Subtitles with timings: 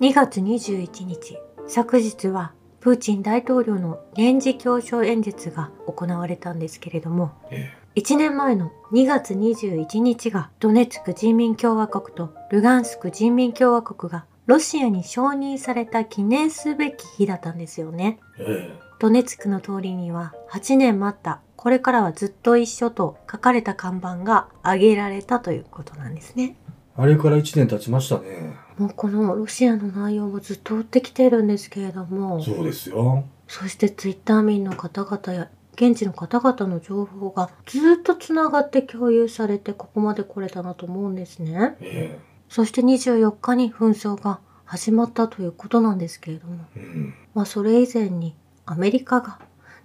[0.00, 18.18] 2月21日、昨日はプーチン大統領の年次教書演説が行われたんですけれども、え1年前の2月21日がドネツク人民共和国とルガンスク人民共和国がロシアに承認された記念すべき日だったんですよね。
[18.38, 26.56] ええドネツクの通りには8年待ったこれからはずっと一緒と書かれた看板が挙げられたということなんですね。
[26.96, 28.56] あれから1年経ちましたね。
[28.78, 33.24] もうこのロシアの内容をずっと追ってきてるんですけれども、そうですよ。
[33.48, 41.76] そしてツイッター民の方々や現地の方々の情報がずっとつながって共有されてここまで来れたなと思うんですね。
[41.80, 47.14] えそして24日に紛争が始まったということなんですけれども、えうん。
[47.34, 48.34] まあそれ以前に
[48.66, 49.38] アメリカが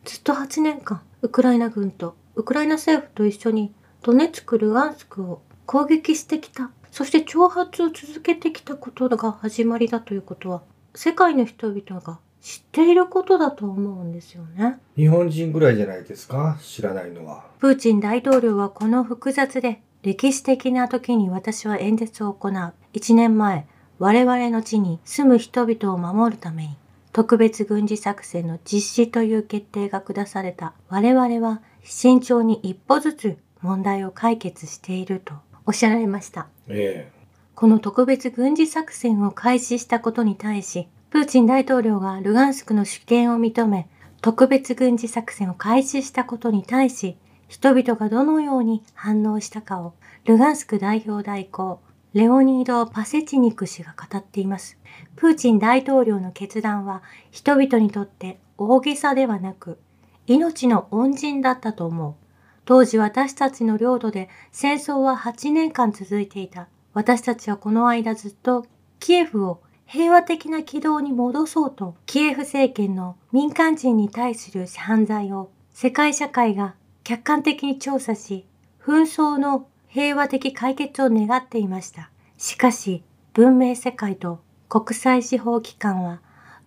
[0.04, 6.70] ずっと8年間ウクライナ軍とウクライナ政府と一緒にドネツク、ルガンスクを攻撃してきた。
[6.92, 10.62] そして挑発を続けてきたことが始まりだということは
[10.96, 14.80] 世界の人々が知っていることだと思うんですよね。
[14.96, 16.58] 日本人ぐらいじゃないですか？
[16.62, 17.46] 知らないのは。
[17.60, 22.52] プーチン大統領はこの複雑で歴史的な時に私は演説を行う。
[22.94, 23.68] 1年前、
[24.00, 26.78] 我々の地に住む人々を守るために
[27.12, 30.74] 特別軍事作戦の実施という決定が下された。
[30.90, 35.34] 我々は慎重に一歩ずつ問題を解決していると
[35.68, 36.48] おっしゃられました。
[36.70, 37.12] え
[37.54, 43.90] この特別軍事作戦を開始したことに対し、プーチン大統領がルガンスクの主権を認め、
[44.22, 47.18] 特別軍事作戦を開始したことに対し、
[47.50, 49.94] 人々がどのように反応したかを、
[50.26, 51.82] ルガンスク代表代行、
[52.14, 54.78] レオニード・パセチニク氏が語っています。
[55.18, 59.80] プーチン大統領の決断は、人々にとって大げさではなく、
[60.28, 62.27] 命の恩人だったと思う。
[62.68, 66.68] 当時私たちの領土で戦争は8年間続いていた。
[66.94, 68.66] 私たちはこの間ずっと
[69.00, 78.46] キエフを平和的な軌道に戻そうと、キエフ政権の民間人に対する犯罪を世界社会が客観的に調査し、
[78.84, 82.12] 紛争の平和的解決を願っていました。
[82.38, 86.20] しかし、文明世界と国際司法機関は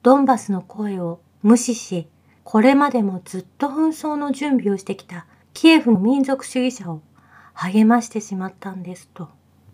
[0.02, 2.08] ドンバスの声を無視し、
[2.42, 7.03] これまでもずっと紛争の準備をしてきたキエフの民族主義者を
[7.55, 9.28] 励ましてしまったんですと、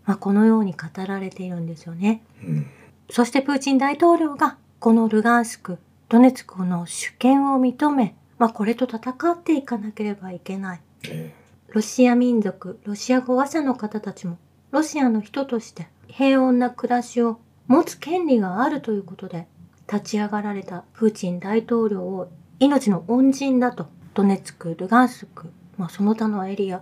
[0.05, 2.21] まあ、このように語られているんですよね。
[2.43, 2.67] えうん。
[3.09, 5.79] そしてプーチン大統領がこのルガンスク、
[6.09, 10.81] ドネツクの主権を認め、まあ、これと戦っていかなければいけない。
[11.09, 11.33] え
[11.69, 14.37] ロシア民族、ロシア語話者の方たちも、
[14.71, 19.47] ロシアの人として平穏な暮らしを持つ権利があるということで、
[19.91, 26.81] 立ち上がられたプーチン大統領を命の恩人だと、ドネツク、ルガンスク、まあ、その他のエリア、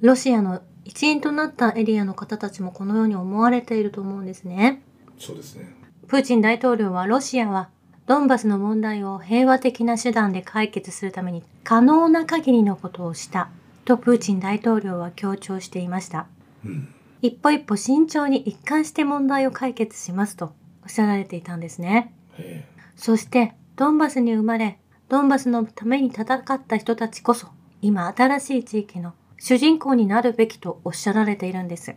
[0.00, 4.82] ロシアの一員となったエリアの方たちもこのように思われていると思うんですね。
[5.08, 5.74] えそうですね。
[6.06, 7.70] プーチン大統領はロシアは
[8.06, 13.48] ドンバスの問題を平和的な手段で解決するために可能な限りのことをした
[13.86, 16.26] とプーチン大統領は強調していました。
[16.64, 16.94] うん。
[17.22, 22.12] 一歩一歩慎重に一貫して問題を解決しますとおっしゃられていたんですね。
[22.38, 22.66] え
[22.96, 24.78] そしてドンバスに生まれ、
[25.08, 27.48] ドンバスのために戦った人たちこそ
[27.84, 31.94] 今新しい地域の主人公になるべきとおっしゃられているんです。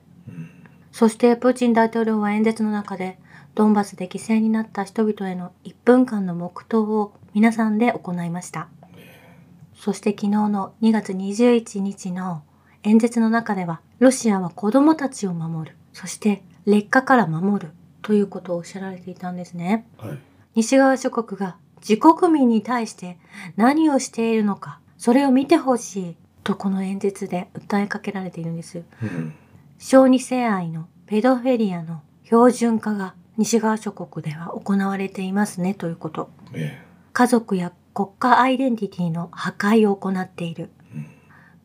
[0.92, 3.18] そしてプーチン大統領は演説の中で
[3.56, 8.68] ドンバスで犠牲になった人々への1分間の黙祷を皆さんで行いました。
[9.76, 12.44] そして昨日の2月21日の
[12.84, 17.72] 演説の中ではロシアは子供たちを守る、そして劣化から守る
[18.02, 19.88] ということをおっしゃられていたんですね。
[19.98, 20.20] はい。
[20.56, 23.18] 西側諸国が自国民に対して
[23.56, 28.84] 何をしているのか、それを見てほしいとこの演説で訴えかけられているんです。
[29.02, 29.34] うん。
[29.80, 36.30] 小児性愛のペドフェリアの標準化が西側諸国では行われていますねということ。
[36.54, 36.82] え
[37.14, 40.70] 家族や国家アイデンティティの破壊を行っている。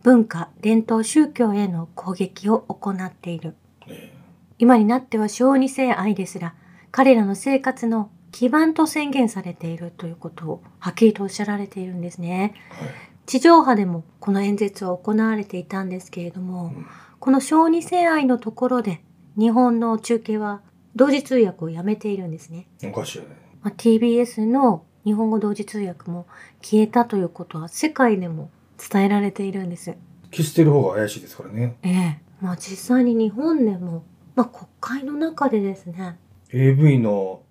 [0.02, 3.54] 文化、伝統宗教への攻撃を行っている。
[3.86, 4.12] え
[4.58, 6.54] 今になっては小児性愛ですら、
[6.90, 12.54] 彼らの生活の基盤と宣言されているということをはっきりとおっしゃられているんですね。
[12.80, 12.94] えはい。
[13.26, 16.86] 地上波でもこの演説は行われていたんですけれども、うん
[17.22, 19.00] この小児性愛のところで
[19.38, 20.60] 日本の中継は
[20.96, 22.66] 同時通訳をやめているんですね。
[22.82, 23.36] おかしいよね。
[23.62, 26.26] まあ、TBS の日本語同時通訳も
[26.62, 29.94] 消えたということは世界でも伝えられているんです。
[30.32, 31.76] 消してる方が怪しいですからね。
[31.84, 32.20] ええ。
[32.40, 34.02] まあ実際に日本でも、
[34.34, 36.18] まあ国会の中でですね、
[36.52, 37.42] AV の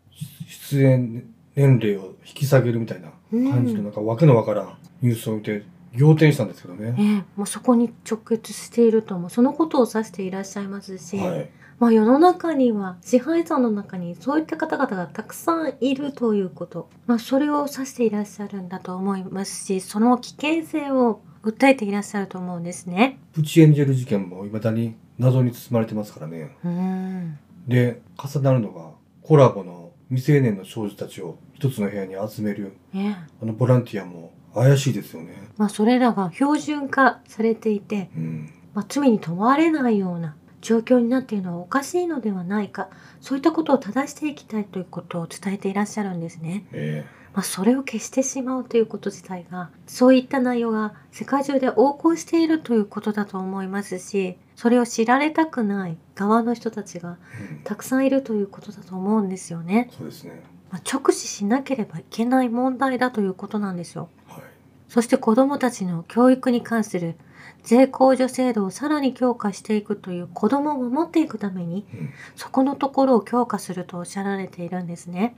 [0.50, 5.64] 出演年齢を引き下げるみたいな感じのなんかわけのわからんニュースを見て
[5.98, 6.96] 仰天したんですけどね。
[6.98, 11.50] ええ、もうそこに直結しているともそのことを指していらっしゃいますし、はい。
[11.80, 23.18] まあ世の中には支配者の中にそういった方々がたくさんいるということ、まあそれを指していらっしゃるんだと思いますし、その危険性を訴えていらっしゃると思うんですね。
[23.34, 26.56] プチエンジェル事件も未だに謎に包まれてますからね。
[26.64, 27.40] うーん。
[27.68, 28.92] で、重なるのが、
[29.24, 29.81] コラボの
[30.12, 35.50] 未成年の少女たちを一つの部屋に集める、ねあのボランティアも怪しいですよね。
[35.58, 38.54] まあそれらが標準化されていて、うん。
[38.74, 46.66] まあ、罪に問われないような状況になっているのはおかしいのではないかそういったことを正していきたいということを伝えていらっしゃるんですね。
[46.72, 57.18] えまあ、それを消してしまうということ自体がそういった内容が世界中で横行しているということだと思いますしそれを知られたくない側の人たちが。
[57.64, 59.90] たくさんいるということだと思うんですよね。
[59.98, 60.44] そうですね。
[60.70, 64.10] まあ、直視しなければいけない問題だということなんですよ。
[64.28, 64.44] はい。
[64.88, 67.16] そして子どもたちの教育に関する
[67.64, 72.10] 税控除制度をさらに強化していくという子どもを守っていくためにうん。
[72.36, 75.36] そこのところを強化するとおっしゃられているんですね。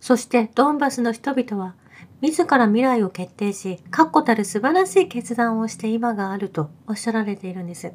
[0.00, 1.74] そしてドンバスの人々は
[2.20, 7.92] 自ら未来を決定し確固たる素晴らしい決断をして今があるとおっしゃられているんです。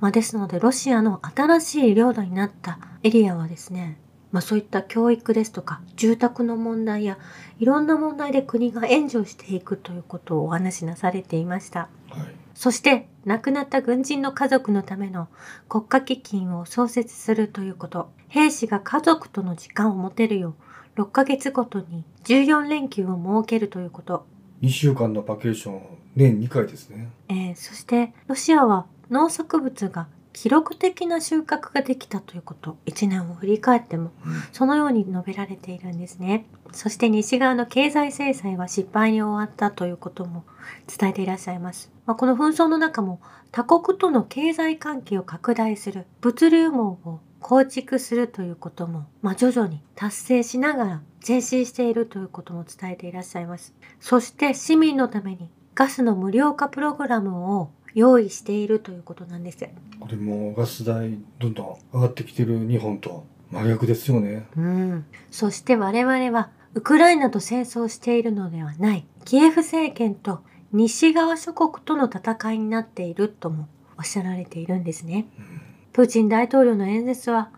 [0.00, 3.98] まあ、ですのでロシアの新しい領土になったエリアはですね
[4.32, 7.18] まあ、そういった教育ですとか住宅の問題や
[7.58, 11.80] いろんな問題で国が援助していくということをお話しなされていました。
[12.08, 12.42] はい。
[12.54, 15.28] そして亡くなった軍人の家族のための
[15.68, 24.26] 国家基金を創設するということ兵士が家族との時間を持てるよう6ヶ月ごとに14連休を設けるということ、
[24.62, 25.82] 2週間のバケーション
[26.14, 27.10] 年2回ですね。
[27.28, 34.32] えーそしてロシアは農作物が記録的な収穫ができたということ1年を振り返ってもうん。
[34.52, 36.46] そのように述べられているんですね。
[36.72, 40.44] そして西側の経済制裁は失敗に終わったということも
[40.86, 41.90] 伝えていらっしゃいます。
[42.06, 53.74] まあ、この紛争の中も他国との経済関係を拡大する物流網を構築するということも、まあ、徐々に達成しながら前進しているということも伝えていらっしゃいます。
[54.00, 59.58] そして市民のためにガスの無料化プログラムを用意しているということなんです。
[60.00, 64.46] これもガス代どんどん上がってきてる日本と真逆ですよね。
[64.56, 70.40] うん、そして我々はウクライナと戦争しているのではないキエフ政権と
[70.72, 73.68] 西側諸国との戦いになっているとも
[73.98, 75.26] おっしゃられているんですね。
[75.38, 75.71] うん。
[75.92, 77.50] プーチン大統領の演説は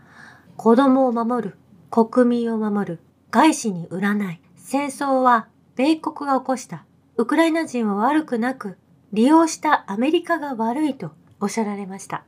[0.56, 1.56] 子供を守る
[1.90, 3.00] 国民を守る
[3.30, 6.84] 外資に売らない戦争は米国が起こした
[7.16, 8.76] ウクライナ人は悪くなく
[9.12, 12.24] 利用したアメリカが悪いとおっしゃられました。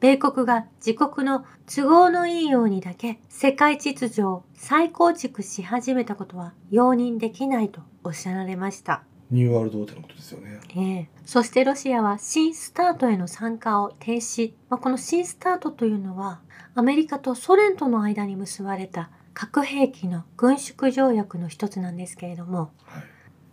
[0.00, 9.02] 米国が自国の都合のいいようにだけ世界秩序を再構築し始めたことは容認できないとおっしゃられました。
[9.30, 10.60] ニューワールドオーのことですよね。
[10.76, 14.52] ええそしてロシアは新スタートへの参加を停止。
[14.70, 16.40] まあ、この新スタートというのは
[16.74, 23.02] アメリカとソ連との間に結ばれた核兵器の軍縮条約の一つなんですけれども、はい。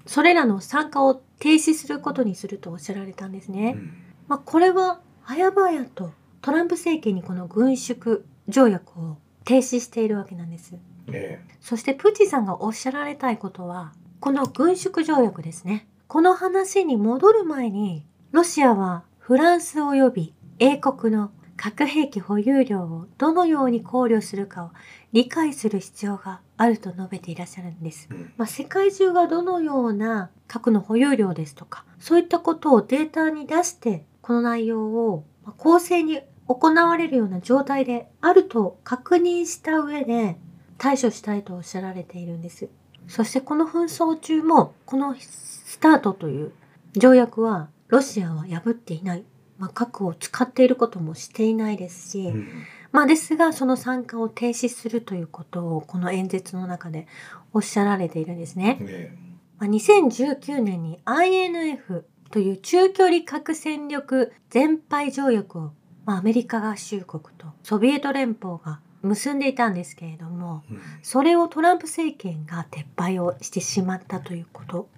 [0.06, 3.74] それらの参加を停止することにするとおっしゃられたんですね。
[3.76, 3.94] うん。
[4.28, 6.12] まあ、これは早々と
[6.42, 10.76] トランプ政権にこの軍縮条約を停止しているわけなんです。
[11.12, 13.94] えそしてプーチンさんがおっしゃられたいことは、
[14.26, 15.88] この軍縮条約ですね。
[16.08, 24.72] この話に戻る前に、ロシアはフランス及び英国の核兵器保有量をどのように考慮するかを
[25.12, 28.10] 理解する必要があると述べていらっしゃるんです。
[28.36, 40.40] まあ、世界中がどのような核の保有量ですとか、そういったことをデータに出して、この内容をまあ公正に行われるような状態であると確認した上で
[40.80, 42.70] 対処したいとおっしゃられているんです。
[43.08, 46.52] そしてこの紛争中も、このスタートという
[46.94, 49.24] 条約はロシアは破っていない。
[49.58, 52.48] まあ、核を使っていることもしていないですし、うん。
[52.92, 57.08] まあですが、その参加を停止するということをこの演説の中で
[57.54, 58.78] おっしゃられているんですね。
[58.82, 59.18] え
[59.60, 65.72] まあ、2019年に INF という中距離核戦力全廃条約を、
[66.06, 70.74] まあ、アメリカ合衆国とソビエト連邦が結んでいたんですけれども、え。
[70.74, 70.82] うん。
[71.02, 74.90] それをトランプ政権が撤廃をしてしまったということ。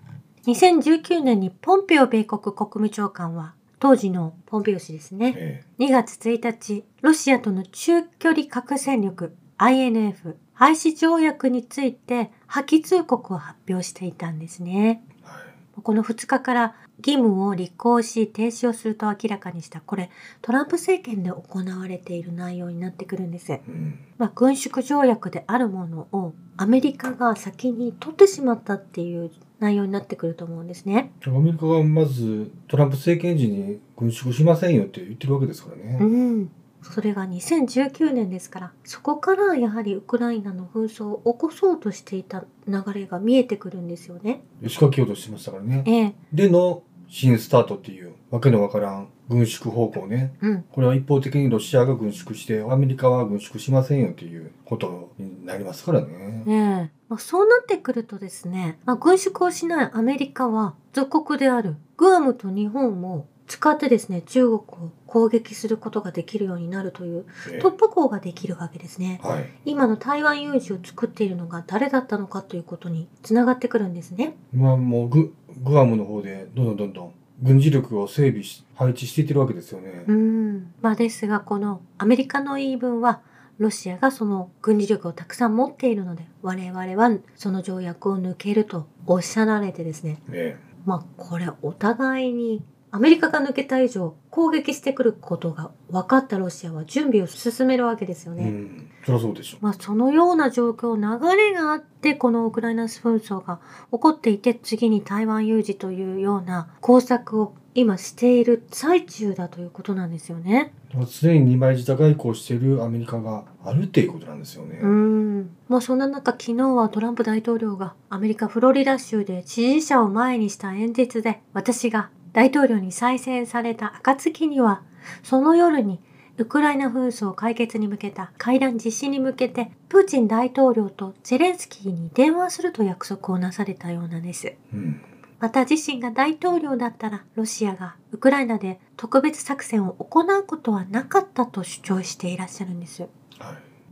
[0.46, 5.36] 2019年にポンペオ米国国務長官は当時のポンペオ氏ですね。
[5.38, 15.04] え2月1日、ロシアとの中距離核戦力 INF 廃止条約について破棄通告を発表していたんですね。
[15.24, 15.28] え。
[15.28, 15.40] は
[15.78, 15.82] い。
[15.82, 20.10] この2日から義務を履行し停止をすると明らかにしたこれ
[20.42, 23.52] トランプ政権で行われている内容になってくるんです。
[23.52, 24.00] うん。
[24.18, 31.12] まあ、軍縮条約であるものをアメリカが先に取ってしまったっていう内容になってくると思うんですね。
[31.26, 36.44] アメリカがまずトランプ政権時に軍縮しませんよって言ってるわけですからうね。
[36.44, 36.52] ん。
[36.84, 44.44] それが2019年ですから、そこからやはりウクライナの紛争を起こそうとしていた流れが見えてくるんですよね。
[44.64, 45.84] 仕掛けようとしてましたからね。
[45.86, 46.14] ええ。
[46.32, 50.34] での新スタートっていうわけのわからん軍縮方向ね。
[50.42, 50.64] うん。
[50.64, 56.44] これは一方的にロシアが軍縮してアメリカは軍縮しませんよっていうことになりますからね。
[56.48, 56.92] ええ。
[57.10, 64.62] まあ、そうなってくるとですね、まあ、軍縮をしないアメリカは属国であるグアムと日本も使ってですね、中国を
[65.06, 69.20] 攻撃することができるようになるというええ突破口ができるわけですね。
[69.24, 69.50] はい。
[69.66, 74.36] 今の台湾有事を作っているのが誰だったのかということにつながってくるんですね。
[74.54, 80.04] 今もうググアムの方でどんどんどんどん軍事力を整備し配置していってるわけですよね。
[80.08, 80.74] うん。
[80.82, 83.22] まあですが、このアメリカの言い分は、
[83.60, 90.20] ロシアがその軍事力をたくさん持っているので、我々はその条約を抜けるとおっしゃられてですね。
[90.30, 98.46] ねまあこれお互いにアメリカが抜けた以上攻撃してくることが分かったロシアは準備を進めるわけですようね。
[98.46, 98.90] ん。
[99.06, 99.58] そそうでしょ。
[99.62, 103.60] まあそのような状況、流れがあって、このウクライナ紛争が
[103.92, 110.74] 起こっていて、次に台湾有事というような工作を今している最中だということなんですよね。
[111.22, 114.80] 常に二枚舌外交しているアメリカがあるっていうことなんですよね。
[114.82, 115.50] うん。
[115.68, 124.84] まあそんな中、昨日はトランプ大統領がアメリカ・フロリダ州で支持者を前にした演説で、私が大統領に再選された暁には、
[125.24, 126.00] その夜に
[126.38, 134.54] ウクライナ紛争解決に向けた会談実施に向けて、プーチン大統領とゼレンスキーに電話すると約束をなされたようなんです。
[134.72, 135.02] うん。
[135.40, 143.02] また自身が大統領だったら、ロシアがウクライナで特別作戦を行うことはなかったと主張していらっしゃるんです。
[143.02, 143.12] はい。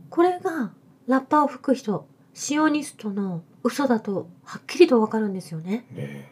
[0.08, 0.70] これが
[1.08, 5.84] ラッパを吹く人、シオニストの嘘だとはっきりとわかるんですよね。
[5.90, 6.28] ねえ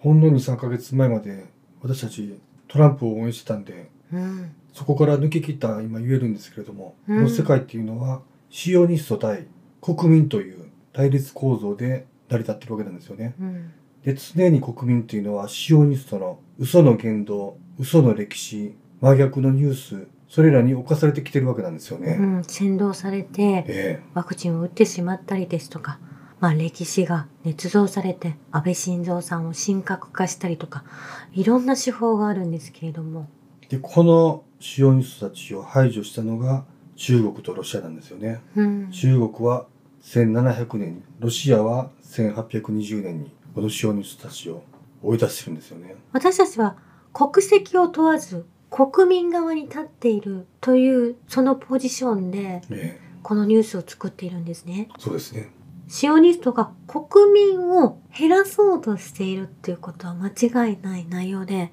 [0.00, 1.57] ほんの2、3ヶ月前まで
[1.94, 4.50] 私たちトランプを応援してたんで、うん。
[4.72, 9.46] そこから抜け切った今言えるんですけれども、うんこの世界っていうのはシオニスト対
[9.80, 13.34] 国民という対立構造で成り立ってるわけなんですよね。
[13.40, 13.72] うん。
[14.04, 22.16] で、常に国民っていうのはシオニストの嘘の言動、嘘の歴史、真逆のニュース、それらに侵されてきてるわけなんですよね。
[22.20, 22.44] うん。
[22.44, 25.98] 先導されて、えワクチンを打ってしまったりですとか、
[26.40, 30.84] まあ歴史が捏造されて、安倍晋三さんを神格化したりとか、
[31.32, 33.28] いろんな手法があるんですけれども、
[33.62, 36.64] えで、このシオニストたちを排除したのが
[36.96, 38.40] 中国とロシアなんですよね。
[38.56, 38.90] うん。
[38.90, 39.66] 中国は
[40.02, 44.62] 1700年に、ロシアは1820年に、このシオニストたちを
[45.02, 45.96] 追い出してるんですよね。
[46.12, 46.76] 私たちは
[47.12, 54.88] 国籍を問わず国民側に立っているというそのポジションでえこのニュースを作っているんですね。
[54.90, 55.50] えそうですね。
[55.88, 61.72] シオニストが国民を減らそうとしているっていうことは間違いない内容で、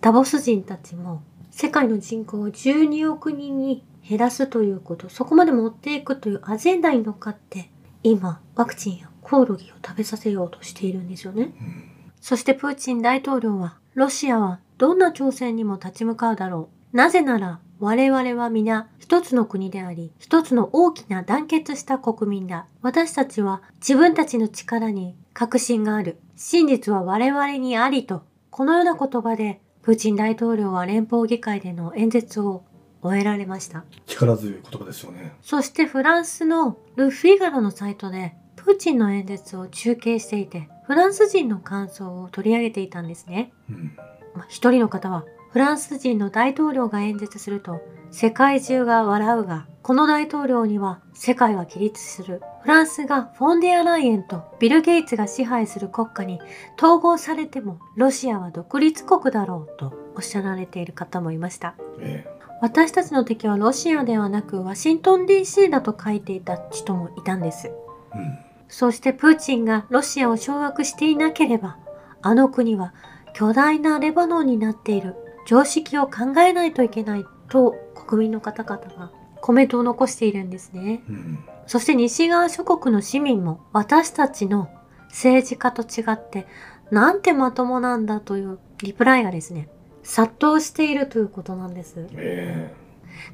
[0.00, 7.70] ダボス人たちも世界の人口を12億人に減らすということ、そこまで持っていくというアジェンダに乗っかって、
[8.02, 11.42] 今、ワクチンやコオロギを食べさせようとしているんですよね。
[11.42, 11.96] うん
[12.26, 16.96] そしてプーチン大統領は、ロシアはどんな挑戦にも立ち向かうだろう。
[16.96, 22.66] なぜなら、我々は皆一つの国であり、一つの大きな団結した国民だ。
[22.80, 26.18] 私たちは自分たちの力に確信がある。
[26.36, 28.22] 真実は我々にありと。
[28.50, 32.64] このような言葉で、プーチン大統領は連邦議会での演説を
[33.02, 33.84] 終えられました。
[34.06, 35.34] 力強い言葉ですよね。
[35.42, 43.52] そしてフランスのル・フィガロのサイトでプーチンの演説を中継していて、フランス人の感想を取り上げていたんですね。
[43.70, 43.96] うん。
[44.34, 45.24] まあ一人の方は、
[45.56, 52.42] フランス人の大統領が演説すると、世界中が笑うが、この大統領には世界は起立する。
[52.60, 56.40] フランスがフォンデアライエンとビル・ゲイツが支配する国家に
[56.76, 61.74] 統合されても、ロシアは独立国だろうとおっしゃられている方もいました。
[62.00, 62.26] え
[62.60, 67.68] 私たちの敵はロシアではなくワシントン DC だと書いていた人もいたんです。
[67.68, 68.38] えうん。
[68.68, 71.78] そしてプーチンがロシアを掌握していなければ、
[72.20, 72.92] あの国は
[73.32, 81.02] 巨大なレバノンになっている常識を考えないといけないと国民の方々がコメントを残しているんですね。
[81.08, 81.38] うん。
[81.66, 84.68] そして西側諸国の市民も私たちの
[85.08, 86.46] 政治家と違って
[86.90, 89.68] なんてまともなんだというリプライがですね、
[90.02, 92.06] 殺到しているということなんです。
[92.12, 92.74] え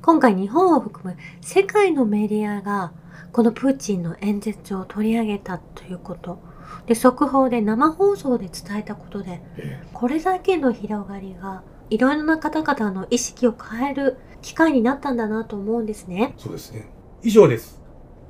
[0.00, 2.92] 今回日本を含む世界のメディアが
[3.32, 6.38] このプーチンの演説を取り上げたということ
[6.86, 16.88] で速報で生放送で伝えたことでええこれだけの広がりがいろいろな方々の意識を変える機会になったんだなと思うんですねえそうですね。
[17.22, 17.80] 以上です。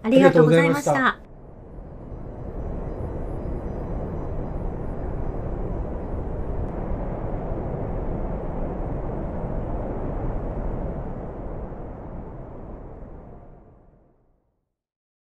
[0.02, 1.20] ありがとうございました